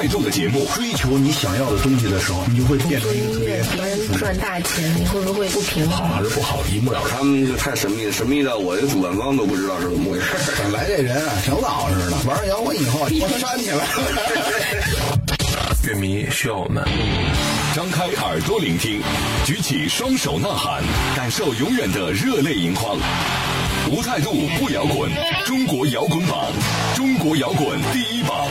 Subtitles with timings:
[0.00, 0.66] 最有态度的节目。
[0.74, 6.16] 追求你想要的东西的时候，你就会变成一个特别别人赚大钱，你会不会不平衡好衡？
[6.16, 7.18] 还是不好，一目了然。
[7.18, 10.26] 他们就太神秘了，神秘到我这主办方都不知道是怎么回事。
[10.62, 13.84] 本来这人啊，挺老实的，玩了摇滚以后，我站起来了。
[15.82, 16.82] 乐迷需要我们。
[17.74, 19.00] 张开耳朵聆听，
[19.44, 20.82] 举起双手呐喊，
[21.14, 22.96] 感受永远的热泪盈眶。
[23.90, 25.10] 无态度不摇滚，
[25.44, 26.46] 中国摇滚榜，
[26.94, 28.46] 中国摇滚第一榜。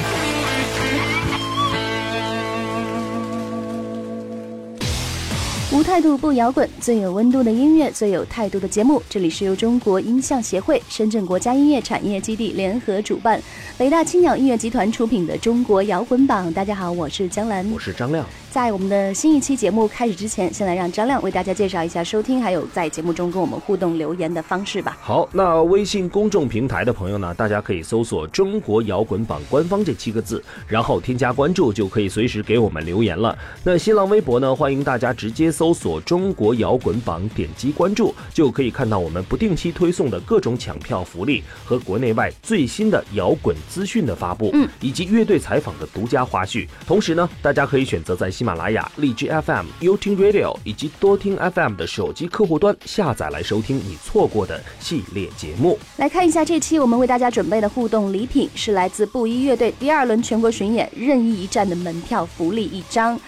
[5.79, 9.01] 无态度不摇滚，最有温度的音乐，最有态度的节目。
[9.09, 13.41] 这里是由中国音像协会、深圳国家音乐产业基地联合主办，
[13.77, 16.49] 北大青鸟音乐集团出品的《中国摇滚榜》。
[16.53, 18.25] 大家好，我是江兰，我是张亮。
[18.51, 24.97] 在我们的新一期节目开始之前，先来让张亮为大家介绍一下收听还有在节目中跟我们互动留言的方式吧。
[24.99, 33.37] 好，那微信公众平台的朋友呢，大家可以搜索“中国摇滚榜官方”这七个字，然后添加关注，就可以随时给我们留言了。
[33.63, 46.67] 那新浪微博呢，欢迎大家直接搜索“中国摇滚榜”，点击关注，就可以看到我们不定期推送的各种抢票福利和国内外最新的摇滚资讯的发布，嗯，以及乐队采访的独家花絮。
[46.85, 55.79] 同时呢，大家可以选择在喜马拉雅、荔枝 FM、优听 Radio 以及多听 FM 的手机客户端下载来收听你错过的系列节目。
[55.95, 63.19] 来看一下这期我们为大家准备的互动礼品，是来自布衣乐队第二轮全国巡演任意一站的门票福利一张。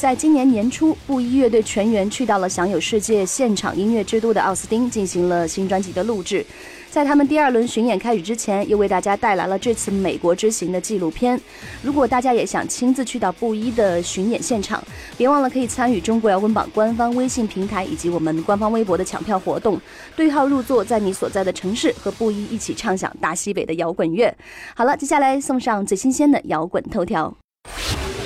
[0.00, 6.42] 在今年年初，布衣乐队全员去到了享有世界现场音乐之都的奥斯汀，进行了新专辑的录制。
[6.90, 11.38] 在他们第二轮巡演开始之前，又为大家带来了这次美国之行的纪录片。
[11.82, 14.82] 如果大家也想亲自去到布衣的巡演现场，
[15.18, 19.78] 别忘了可以参与中国摇滚榜官方微信平台以及我们官方微博的抢票活动，
[20.16, 24.34] 对号入座，在你所在的城市和布衣一起畅享大西北的摇滚乐。
[24.74, 27.36] 好了，接下来送上最新鲜的摇滚头条。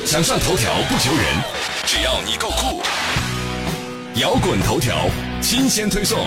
[0.04, 1.24] 想上头条不求人，
[1.94, 2.82] 只要你够酷。
[4.16, 5.08] 摇滚头条
[5.40, 6.18] 新鲜推送。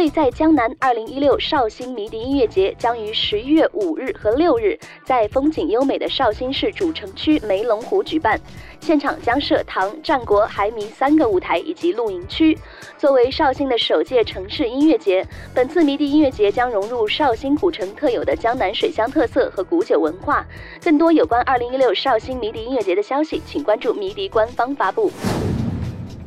[0.00, 8.40] 醉在江南二零一六绍兴迷笛音乐节将于十一月五日和六日在风景优美的绍兴市主城区梅龙湖举办，
[8.80, 12.56] 现场将设唐、战国、海迷三个舞台以及露营区。
[12.96, 15.22] 作为绍兴的首届城市音乐节，
[15.54, 20.46] 本次迷笛音乐节将融入绍兴古城特有的江南水乡特色和古酒文化。
[20.82, 25.12] 更多有关二零一六绍兴迷笛音乐节的消息，请关注迷笛官方发布。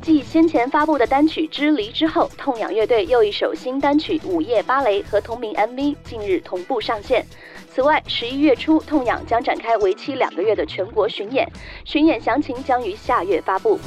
[0.04, 7.26] 继先前发布的单曲《支离》之后，痛痒乐队又一首新单曲《午夜芭蕾》和同名 MV 近日同步上线。
[7.74, 11.50] 此外，十一月初，痛痒将展开为期两个月的全国巡演，
[11.86, 13.80] 巡演详情将于下月发布。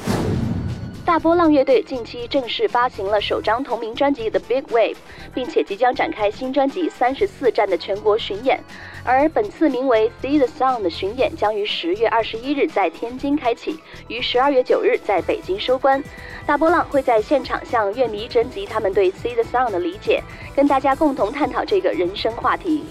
[1.07, 4.95] 大波浪乐队近期正式发行了首张同名专辑《The Big Wave》，
[5.33, 8.59] 并且即将展开新专辑《三十四站》的全国巡演。
[9.05, 13.79] 而本次名为《See the Sun》的巡演将于十月二十一日在天津开启，
[14.09, 16.03] 于十二月九日在北京收官。
[16.45, 20.21] 大波浪会在现场向乐迷征集他们对《See the Sun》的理解，
[20.57, 22.83] 跟大家共同探讨这个人生话题。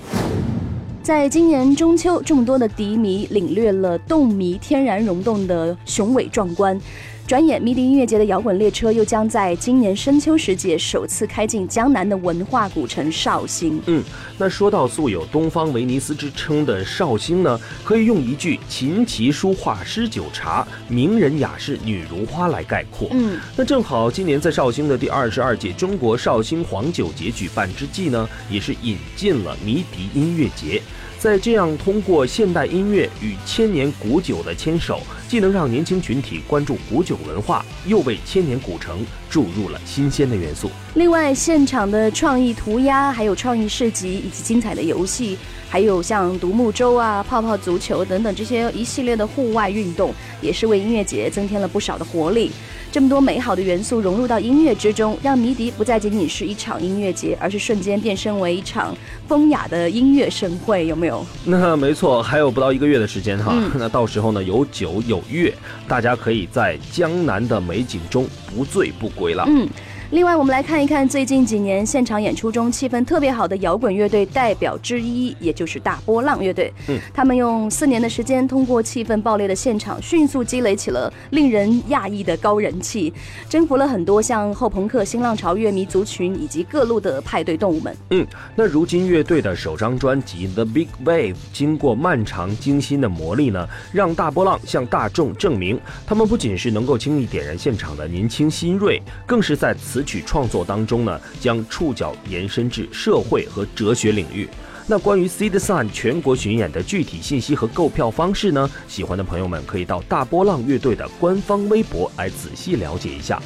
[1.04, 6.80] 在今年中秋，众多的笛迷领略了动迷天然溶洞的雄伟壮观。
[7.28, 13.82] 转眼，迷笛音乐节的摇滚列车又将在今年深秋时节首次开进江南的文化古城绍兴。
[13.88, 14.04] 嗯，
[14.38, 23.08] 那说到素有“东方威尼斯”之称的绍兴呢，可以用一句“琴棋书画诗酒茶，名人雅士女如花”来概括。
[23.12, 30.80] 嗯，那正好今年在绍兴的第二十二届中国绍兴黄酒节举办之际呢，也是引进了迷笛音乐节。
[31.26, 40.70] 在这样通过现代音乐与千年古酒的牵手，既能让年轻群体关注古酒文化，又为千年古城注入了新鲜的元素。
[40.94, 45.36] 另外，现场的创意涂鸦，还有创意市集，以及精彩的游戏，
[45.68, 52.52] 还有像独木舟啊、泡泡足球等等这些一系列的户外运动，也是为音乐节增添了不少的活力。
[52.92, 58.96] 这么多美好的元素融入到音乐之中，让迷笛不再仅仅是一场音乐节，而是瞬间变身为一场
[59.28, 61.15] 风雅的音乐盛会，有没有？
[61.44, 65.54] 那没错，还有不到一个月的时间哈，嗯 那到时候呢有酒有乐，
[65.88, 69.46] 大家可以在江南的美景中不醉不归了。
[69.48, 69.68] 嗯。
[70.12, 76.72] 另外，我们来看一看最近几年现场演出中气氛特别好的摇滚乐队代表之一，也就是大波浪乐队。
[76.88, 83.12] 嗯，他们用四年的时间，通过气氛爆裂的现场，迅速积累起了令人讶异的高人气，
[83.50, 87.96] 征服了很多像后朋克、新浪潮乐迷族群以及各路的派对动物们。
[88.12, 88.26] 嗯，
[88.56, 104.46] 那如今乐队的首张专辑《The Big Wave》经过漫长精心的磨砺呢，让大波浪向大众证明，他们不仅是能够轻易点燃现场的年轻新锐，更是在词曲创作当中呢，将触角延伸至社会和哲学领域。
[104.86, 108.70] 那关于 See the Sun 全国巡演的具体信息和购票方式呢？
[108.90, 113.42] 喜欢的朋友们可以到大波浪乐队的官方微博来仔细了解一下。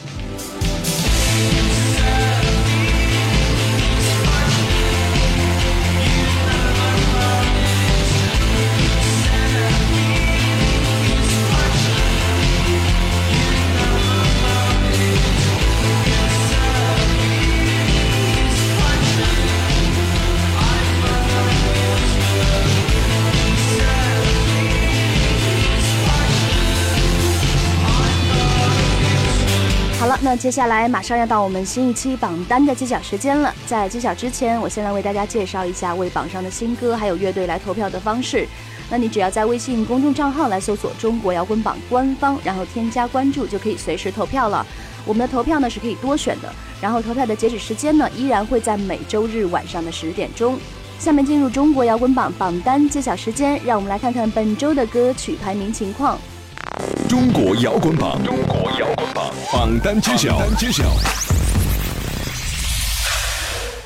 [30.40, 33.54] 接下来马上要到我们新一期榜单的揭晓时间了。
[33.68, 38.48] 在揭晓之前，我先来为大家介绍一下为榜上的新歌还有乐队来投票的方式。
[38.90, 44.66] 那你只要在微信公众账号来搜索“中国摇滚榜”官方，然后添加关注，就可以随时投票了。
[45.06, 46.50] 我们的投票呢是可以多选的，
[46.80, 50.58] 然后投票的截止时间呢依然会在每周日晚上的十点钟。
[51.00, 56.18] 下面进入中国摇滚榜榜单揭晓时间，让我们来看看本周的歌曲排名情况。
[57.10, 59.34] 中国摇滚榜，中国摇滚榜。
[59.52, 60.84] 榜单揭晓，榜单揭晓。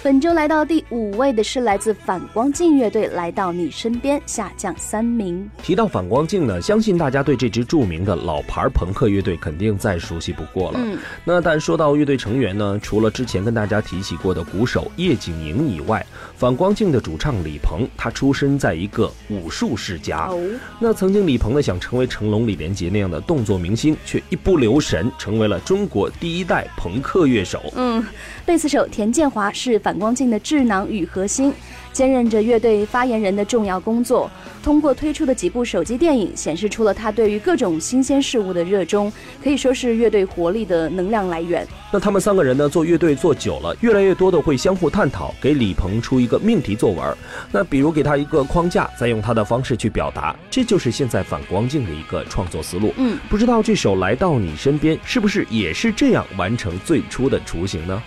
[0.04, 5.50] 本周来到第五位的是来自反光镜乐队，来到你身边下降三名。
[5.62, 10.80] 提到反光镜呢，相信大家对这支著名的老牌朋克乐队肯定再熟悉不过了。
[10.84, 20.28] 嗯，那但说到乐队成员呢，除了之前跟大家提起过的鼓手叶景莹以外，反光镜的主唱李鹏，他出身在一个武术世家。
[20.28, 20.38] 哦，
[20.80, 27.72] 那曾经李鹏呢想成为成龙、李连杰那样的动作明星，却一不留神成为了中国第一代朋克乐手。
[27.78, 28.06] 嗯，
[28.46, 31.54] 贝斯手田建华是反光镜的智囊与核心，
[31.92, 34.30] 兼任着乐队发言人的重要工作。
[34.62, 39.12] 通过推出的几部手机电影，显示出了他对于各种新鲜事物的热衷，
[39.44, 41.68] 可以说是乐队活力的能量来源。
[41.92, 47.18] 那他们三个人呢，做乐队做久了，越来越多的会相互探讨，给李鹏出一个命题作文。
[47.52, 52.94] 那比如给他一个框架，再用他的方式去表达，这就是现在反光镜的一个创作思路。
[52.96, 58.02] 嗯，不知道这首《来到你身边》是不是也是这样完成最初的雏形呢？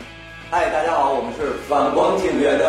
[0.48, 2.64] 嗨，大家好，我们是反光镜乐队。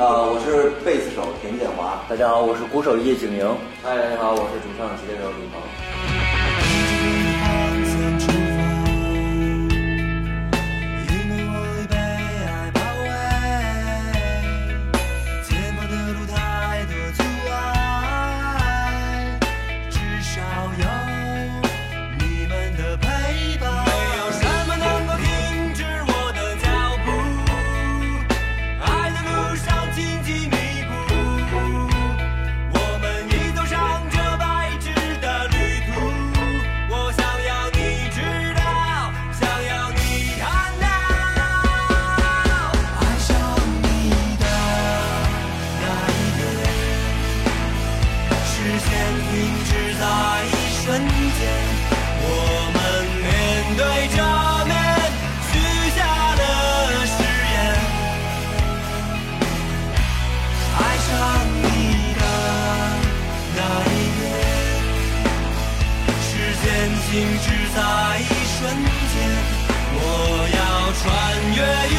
[0.00, 2.02] 啊，我是贝斯手田建华。
[2.08, 3.46] 大家好，我是鼓手叶景莹。
[3.82, 5.60] 嗨，大家好，我是主唱吉他手李鹏。
[11.04, 11.96] 因为我已被
[12.48, 13.12] 爱包围，
[15.44, 17.20] 前方的路太多阻
[17.52, 19.38] 碍，
[19.90, 20.40] 至少
[20.78, 20.84] 有
[67.74, 67.78] 在
[68.18, 68.58] 一瞬
[69.12, 69.14] 间，
[69.94, 69.98] 我
[70.58, 70.58] 要
[70.98, 71.02] 穿
[71.54, 71.58] 越
[71.94, 71.96] 云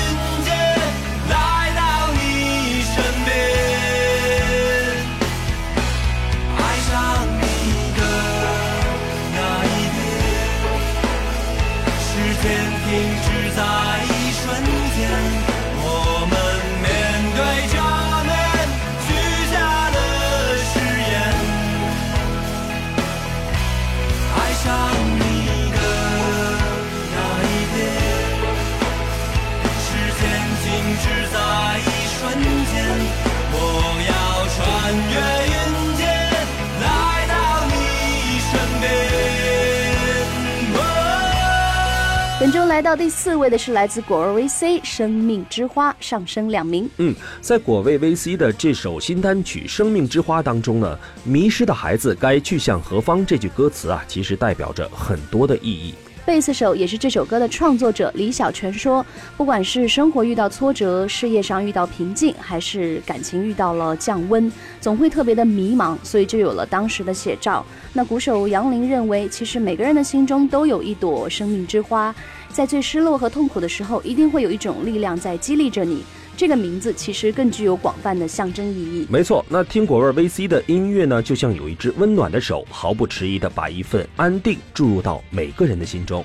[42.52, 46.90] 本周来到第四位的是来自果味 VC《生命之花》，上升两名。
[46.98, 55.96] 嗯，在果味 VC 的这首新单曲《生命之花》当中呢，“迷失的孩子该去向何方”这句歌词啊，其实代表着很多的意义。
[56.24, 59.04] 贝斯手也是这首歌的创作者李小泉说
[59.36, 72.14] ：“不管是生活遇到挫折，事业上遇到瓶颈，还是感情遇到了降温，总会特别的迷茫，所以就有了当时的写照。”那鼓手杨林认为，其实每个人的心中都有一朵生命之花，
[72.52, 76.04] 在最失落和痛苦的时候，一定会有一种力量在激励着你。
[76.38, 79.06] 这个名字其实更具有广泛的象征意义。
[79.10, 86.24] 没错，那听果味 VC 的音乐呢，就像有一只温暖的手，毫不迟疑地把一份安定注入到每个人的心中。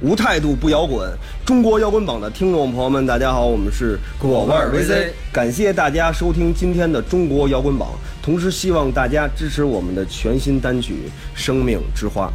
[0.00, 1.08] 无态度不摇滚。
[1.46, 7.90] 中国摇滚榜的听众朋友们，大家好，我们是果味儿 VC，感谢大家收听今天的中国摇滚榜，
[8.20, 10.94] 同时希望大家支持我们的全新单曲
[11.34, 12.26] 《生命之花》。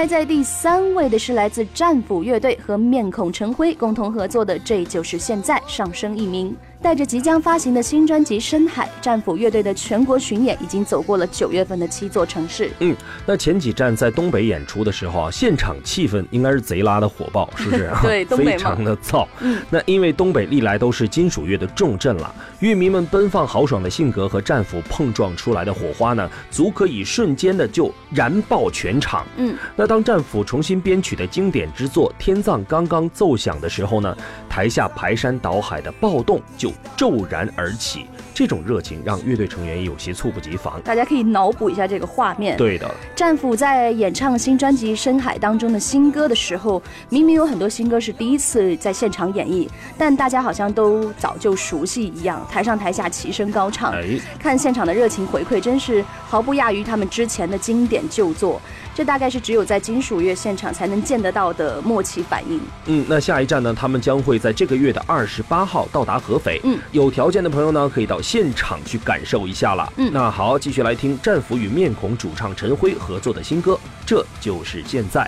[0.00, 6.56] 排在第三位的是来自战斧乐队和面孔陈辉共同合作的《这就是现在》，上升一名。
[6.82, 12.70] 带着即将发行的新专辑《深海》，战斧乐队的全国巡演已经走过了九月份的七座城市。
[12.78, 12.96] 嗯，
[13.26, 18.00] 那前几站在东北演出的时候啊，现场气氛应该是贼拉的火爆，是不是啊？
[18.04, 19.26] 对东北非常的燥。
[19.40, 29.26] 嗯，那因为东北历来都是金属乐的重镇了，乐迷们奔放豪爽的性格和战斧碰撞出来的火花呢，足可以瞬间的就燃爆全场。
[29.36, 34.16] 嗯，那当战斧重新编曲的经典之作《天葬》刚刚奏响的时候呢，
[34.48, 40.80] 台下排山倒海的暴动就骤然而起，这种热情让乐队成员也有些猝不及防。
[40.82, 42.56] 大家可以脑补一下这个画面。
[42.56, 53.92] 对的，战斧在演唱新专辑《深海》当中的新歌的时候，明明有很多新歌是第一次在现场演绎，但大家好像都早就熟悉一样，台上台下齐声高唱。
[53.92, 58.60] 哎，看现场的热情回馈，真是毫不亚于他们之前的经典旧作。
[59.00, 62.60] 这大概是只有在金属乐现场才能见得到的默契反应。
[62.84, 66.60] 嗯，那下一站呢，他们将会在这个月的二十八号到达合肥。
[66.64, 69.90] 嗯，有条件的朋友呢，可以到现场去感受一下了。
[69.96, 75.26] 嗯那好，继续来听战斧与面孔主唱陈辉合作的新歌，这就是现在。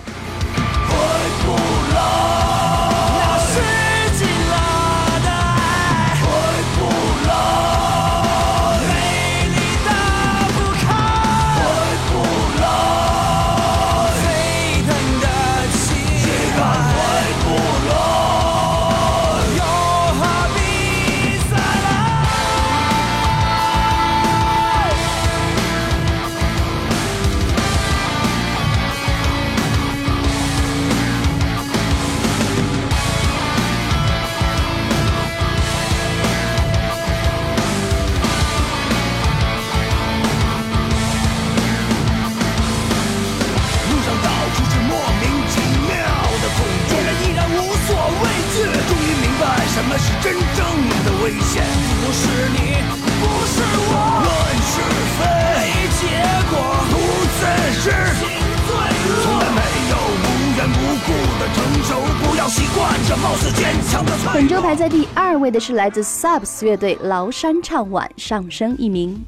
[64.82, 69.24] 在第二位的是来自 Subs 乐队崂山唱晚上升一名。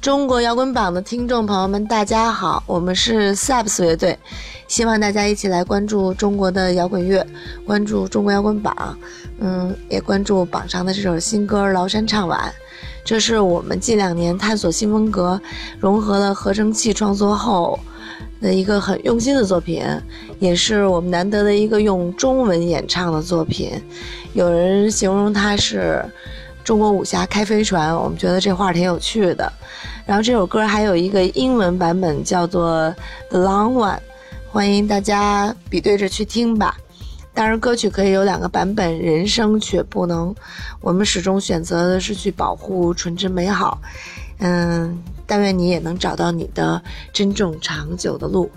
[0.00, 4.18] 中国摇滚榜的听众朋友们，大家好，我们是 Subs 乐队，
[4.66, 7.24] 希望大家一起来关注中国的摇滚乐，
[7.64, 8.98] 关注中国摇滚榜，
[9.38, 12.40] 嗯，也关注榜上的这首新歌《崂山唱晚》。
[13.06, 15.40] 这是我们近两年探索新风格，
[15.78, 17.78] 融合了合成器创作后
[18.40, 19.84] 的一个很用心的作品，
[20.40, 23.70] 也是我们难得的一个用中文演唱的作品。
[24.32, 26.04] 有人形容它是
[26.64, 29.52] 中国武侠开飞船，我们觉得这话挺有趣的。
[30.04, 32.72] 然后这首歌还有一个英文版本，叫做
[33.30, 33.94] 《The Long One》，
[34.50, 36.76] 欢迎大家比对着去听吧。
[37.36, 40.34] 当然，歌曲可以有两个版本，人生却不能。
[40.80, 43.78] 我们始终选择的是去保护纯真美好。
[44.38, 48.50] 嗯，但愿你也能找到你的真正长久的路。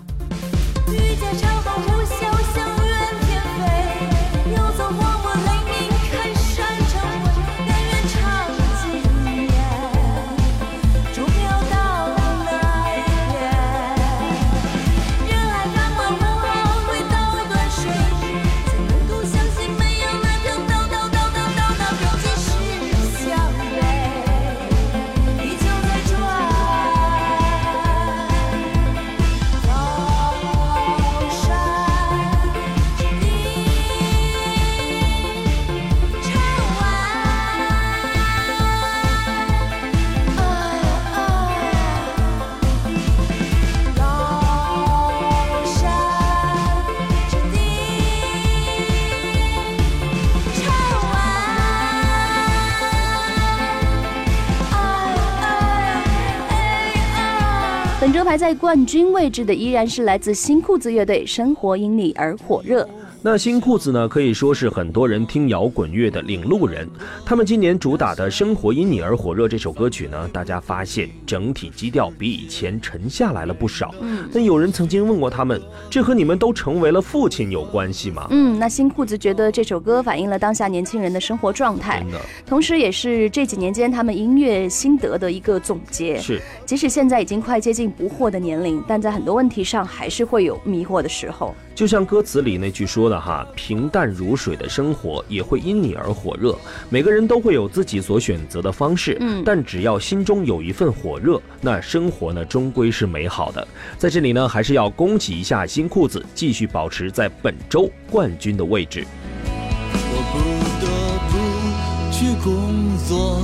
[58.30, 62.84] 排在冠军位置的依然是来自新裤子乐队《生活因你而火热》。
[63.22, 66.88] 那新裤子呢，可以说是很多人听摇滚乐的领路人。
[67.22, 73.94] 他们今年主打的《生活因你而火热》这首歌曲呢，大家发现整体基调比以前沉下来了不少。
[74.00, 75.60] 嗯，那有人曾经问过他们，
[75.90, 78.26] 这和你们都成为了父亲有关系吗？
[78.30, 82.02] 嗯，那新裤子觉得这首歌反映了当下年轻人的生活状态，
[82.46, 86.18] 同时也是这几年间他们音乐心得的一个总结。
[86.18, 91.54] 是，即使现在已经快接近不惑的年龄，但在很多问题上还是会有迷惑的时候。
[91.80, 96.54] 就像歌词里那句说的哈，平淡如水的生活也会因你而火热。
[96.90, 103.66] 每个人都会有自己所选择的方式，嗯但只要心中有一份火热，那生活呢终归是美好的。
[103.96, 109.06] 在这里呢，还是要恭喜一下新裤子，继续保持在本周冠军的位置。
[109.42, 110.38] 我不
[110.84, 110.86] 得
[111.30, 113.40] 不去工作，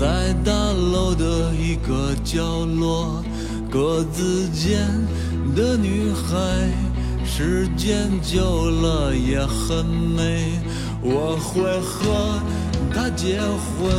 [0.00, 3.22] 在大楼的一个角落，
[3.70, 4.80] 格子间
[5.54, 6.70] 的女孩，
[7.38, 10.58] 时间久了也很美。
[11.02, 12.40] 我会和
[12.90, 13.92] 她结婚，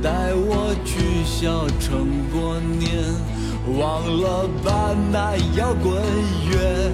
[0.00, 3.02] 带我去小城过年。
[3.80, 5.92] 忘了吧，那摇滚
[6.46, 6.92] 乐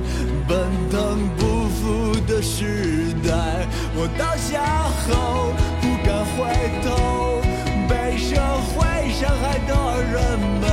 [0.48, 0.58] 奔
[0.90, 6.48] 腾不复的时代，我倒下后不敢回
[6.82, 7.42] 头，
[7.86, 8.40] 被社
[8.72, 10.16] 会伤害的人
[10.62, 10.64] 们，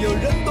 [0.00, 0.48] 有人堕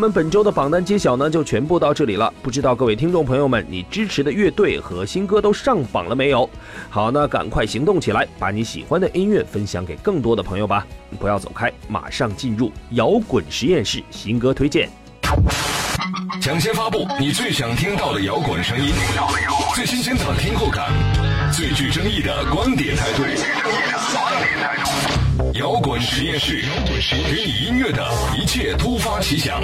[0.00, 2.32] 们本周的榜单揭晓呢，就全部到这里了。
[2.42, 6.48] 不知道各位听众朋友们，你支持的乐队和新歌都上榜了没有？
[6.88, 10.86] 好，那赶快行动起来，把你喜欢的音乐分享给更多的朋友吧。
[11.18, 14.88] 不要走开，马上进入摇滚实验室新歌推荐。
[16.40, 18.94] 抢先发布你最想听到的摇滚声音，
[19.74, 20.90] 最新鲜的听后感，
[21.52, 23.22] 最具争议的观点态度。
[25.60, 28.02] 摇滚实验室，摇滚是给你音乐的
[28.34, 29.62] 一切突发奇想。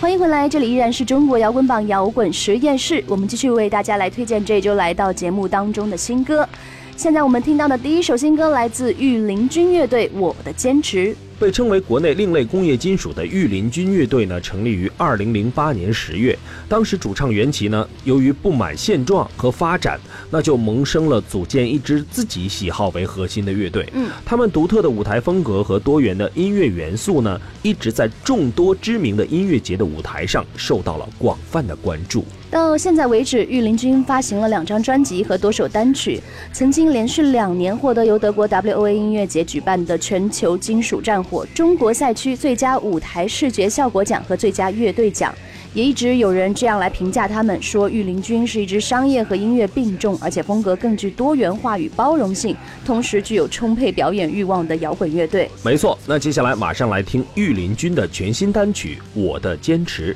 [0.00, 6.48] 欢迎回来，这里依然是中国摇滚榜摇滚实验室，我们继续为大家来推荐这周来到节目当中的新歌。
[6.96, 11.14] 现在我们听到的第一首新歌来自御林军乐队《我的坚持》。
[11.38, 16.36] 被称为国内另类工业金属的御林军乐队呢，成立于二零零八年十月。
[16.68, 23.86] 当时主唱袁奇呢，由于不满现状和发展，那就萌生了组建一支自己喜好为核心的乐队。
[23.92, 32.24] 嗯，他们独特的舞台风格和多元的音乐元素呢，一直在众多知名的音乐节的舞台上受到了广泛的关注。
[32.48, 36.20] 到现在为止，御林军发行了两张专辑和多首单曲，
[36.52, 45.34] 曾经连续两年获得由德国 WOA 音乐节举办的全球金属战火中国赛区最佳舞台视觉效果奖和最佳乐队奖。
[45.74, 52.56] 也一直有人这样来评价他们，说御林军是一支商业和音乐并重，而且风格更具多元化与包容性，
[52.86, 55.50] 同时具有充沛表演欲望的摇滚乐队。
[55.62, 60.14] 没错，那接下来马上来听御林军的全新单曲《我的坚持》。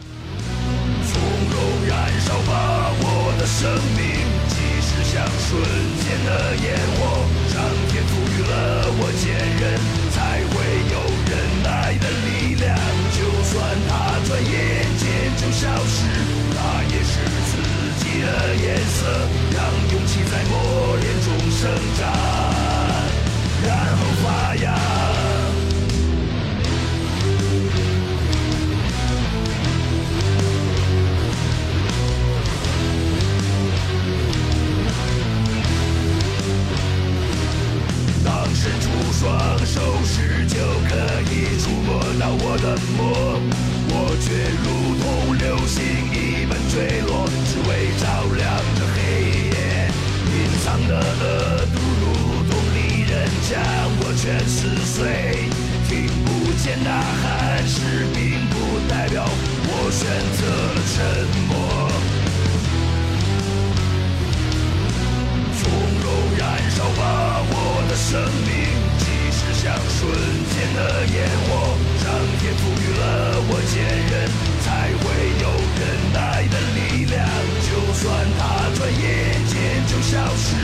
[68.10, 68.50] 生命
[68.98, 74.26] 即使像瞬间的烟火上天赋予了我坚韧
[74.62, 75.06] 才会
[75.38, 75.46] 有
[75.78, 77.24] 忍耐的力量
[77.62, 79.54] 就算它转眼间
[79.86, 80.56] 就消失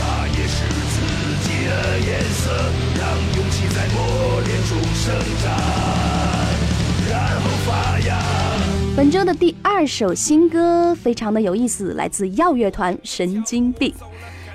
[0.00, 0.64] 那也是
[0.94, 0.96] 自
[1.44, 2.42] 己的颜色
[2.98, 3.04] 让
[3.36, 5.52] 勇气在磨练中生长
[7.10, 8.18] 然后发芽
[8.96, 13.92] 本周的第二首新歌非常的有意思来自耀乐团神经病。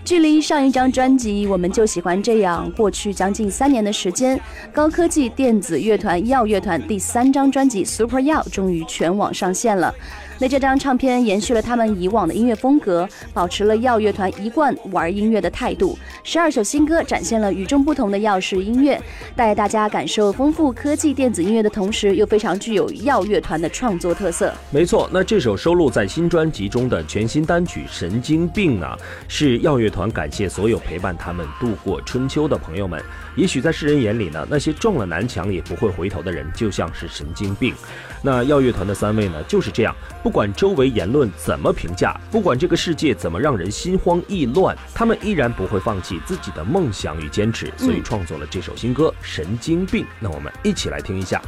[0.10, 4.41] 距离上一张专辑《我们就喜欢这样》过去将近三年的时间，
[4.74, 9.93] 高科技电子乐团耀乐团第三张专辑《Super 耀》终于全网上线了。
[10.41, 15.99] 那这张唱片延续了他们以往的音乐风格，保持了耀乐团一贯玩音乐的态度。
[16.23, 18.97] 十二首新歌展现了与众不同的耀式音乐，
[19.36, 24.54] 带大家感受丰富科技电子音乐的同时，又非常具有耀乐团的创作特色。
[24.71, 28.88] 没错，那这首收录在新专辑中的全新单曲《神经病》呢，
[29.28, 33.04] 是耀乐团感谢所有陪伴他们度过春秋的朋友们。
[33.36, 37.73] 也许在世人眼里呢，那些撞了南墙也不会回头的人，就像是神经病。
[38.21, 39.95] 那耀乐团的三位呢，就是这样，
[40.30, 50.04] 管周围言论怎么评价，不管这个世界怎么让人心慌意乱，他们依然不会放弃自己的梦想与坚持，所以创作了这首新歌《神经病》。
[50.20, 51.42] 那我们一起来听一下。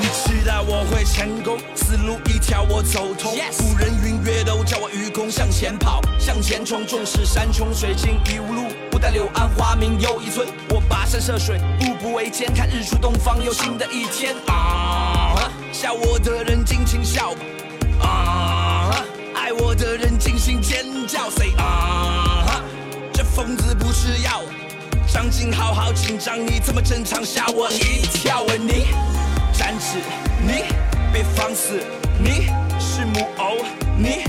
[0.00, 3.32] 你期待我会成功，思路一条我走通。
[3.58, 10.46] 古人云月都叫我愚公，向前跑，向前冲，纵使山穷水尽疑无路，不待柳暗花明又一村。
[10.70, 14.34] 我跋山涉水，步步维艰，看日出东方又新的一天。
[14.46, 17.40] 啊，笑我的人尽情笑吧。
[20.40, 21.28] 心，尖叫。
[21.30, 22.62] Say 啊，
[23.12, 24.42] 这疯子不吃药。
[25.06, 28.42] 张静好好紧张，你怎么正常吓我一跳？
[28.44, 28.86] 问你。
[29.52, 29.98] 站直，
[30.40, 30.64] 你
[31.12, 31.82] 别放肆，
[32.18, 32.46] 你
[32.80, 33.58] 是木偶，
[33.98, 34.24] 你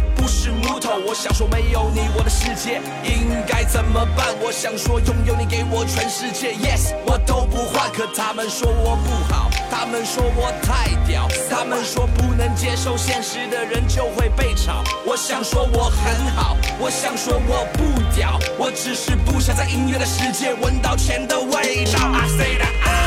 [0.90, 4.28] 我想说没有你，我的世界应该怎么办？
[4.42, 7.92] 我想说拥有你给我全世界，Yes，我都不换。
[7.92, 14.84] 可他们说我不好，他们说我太屌，他们说不能接受现实的人就会被炒。
[15.06, 22.12] 我想说我很好，我想说我不屌，我只是不想在音乐的世界闻到钱的味道。
[22.14, 23.01] I say that I。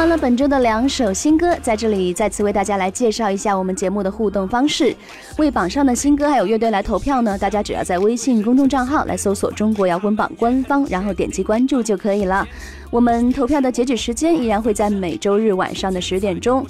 [0.00, 4.96] 完了本周的两首新歌，在这里再次为大家来介绍一下我们节目的互动方式。
[5.36, 12.48] 为榜上的新歌还有乐队来投票呢，大家只要在微信公众账号来搜索“中国摇滚榜”官方，然后点击关注就可以了。
[12.90, 16.66] 我们投票的截止时间依然会在每周日晚上的十点钟。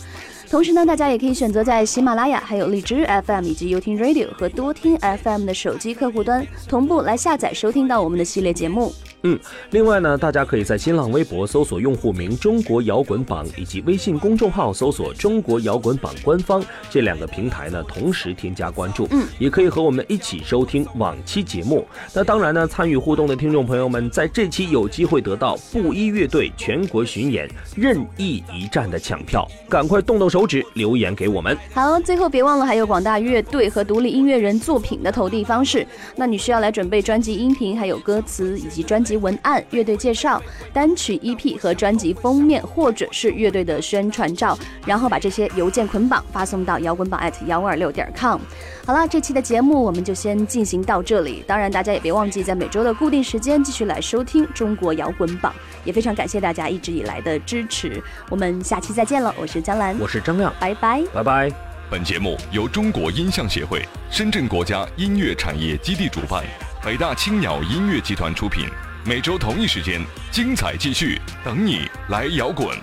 [0.50, 8.92] 同时呢，大家也可以选择在喜马拉雅、还有荔枝 FM 以及优听 Radio 和多听 FM 的手机客户端同步来下载收听到我们的系列节目。
[9.22, 9.38] 嗯，
[9.70, 19.06] 另外呢，大家可以在新浪微博搜索用户名“中国摇滚榜”以及微信公众号搜索“中国摇滚榜官方”这两个平台呢，同时添加关注。
[19.10, 21.86] 嗯，也可以和我们一起收听往期节目。
[22.14, 31.56] 那当然呢，参与互动的听众朋友们，在这期有机会得到布衣乐队全国巡演任意一站的抢票，赶快动动手指留言给我们。
[31.74, 35.86] 好，最后别忘了还有广大乐队和独立音乐人作品的投递方式。
[36.16, 40.42] 那你需要来准备专辑音频、还有歌词以及专辑文案、乐队介绍、
[40.72, 48.40] 单曲 EP 和专辑封面，或者是乐队的宣传照，然后把这些邮件捆绑发送到摇滚榜 at 幺二六点 com。
[48.86, 51.44] 好了，这期的节目我们就先进行到这里。
[51.46, 55.54] 当然，大家也别忘记在每周的固定时间继续来收听中国摇滚榜。
[55.84, 58.02] 也非常感谢大家一直以来的支持。
[58.28, 61.02] 我们下期再见了，我是江兰，我是张亮，拜拜。
[61.12, 61.50] 拜拜。
[61.90, 66.44] 本节目由中国音像协会、深圳国家音乐产业基地主办，
[66.84, 68.66] 北大青鸟音乐集团出品。
[69.02, 72.76] 每周同一时间，精彩继续，等你来摇滚。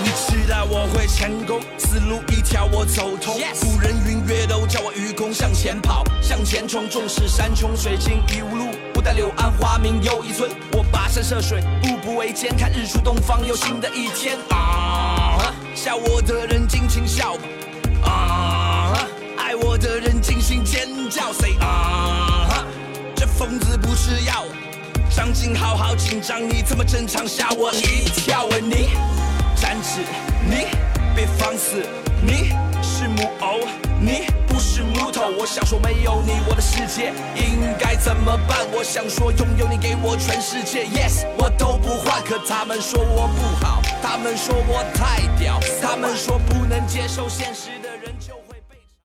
[0.00, 3.34] 你期待我会成功，思路一条我走通。
[3.60, 10.48] 古人云月都叫我愚公，向前跑，向前冲，纵使山穷水尽疑无路，不待柳暗花明又一村。
[10.72, 14.38] 我跋山涉水，步步维艰，看日出东方又新的一天。
[14.50, 17.42] 啊，笑我的人尽情笑吧。
[18.04, 21.32] 啊，爱我的人尽情尖叫。
[21.32, 22.64] Say 啊，
[23.16, 24.44] 这疯子不吃药。
[25.14, 28.46] 上镜好好紧张，你怎么正常吓我一跳？
[28.46, 28.88] 问你。
[29.54, 30.00] 站直，
[30.44, 30.66] 你
[31.14, 31.86] 别放肆，
[32.20, 32.48] 你
[32.82, 33.60] 是木偶，
[34.00, 35.22] 你不是木头。
[35.38, 38.66] 我想说没有你，我的世界应该怎么办？
[38.72, 42.20] 我想说拥有你给我全世界，Yes，我都不换。
[42.24, 48.43] 可他们说我不好，他们说我太屌，他们说不能接受现实的人就。